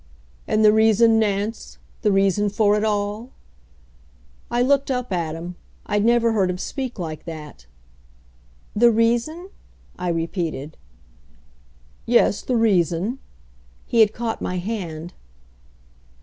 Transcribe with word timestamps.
"And 0.47 0.65
the 0.65 0.73
reason, 0.73 1.19
Nance 1.19 1.77
the 2.01 2.11
reason 2.11 2.49
for 2.49 2.75
it 2.75 2.83
all?" 2.83 3.29
I 4.49 4.63
looked 4.63 4.89
up 4.89 5.11
at 5.13 5.35
him. 5.35 5.57
I'd 5.85 6.03
never 6.03 6.31
heard 6.31 6.49
him 6.49 6.57
speak 6.57 6.97
like 6.97 7.25
that. 7.25 7.67
"The 8.75 8.89
reason?" 8.89 9.51
I 9.99 10.07
repeated. 10.09 10.75
"Yes, 12.07 12.41
the 12.41 12.57
reason." 12.57 13.19
He 13.85 13.99
had 13.99 14.11
caught 14.11 14.41
my 14.41 14.57
hand. 14.57 15.13